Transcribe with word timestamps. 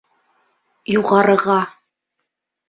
Юғарыға! 0.93 1.59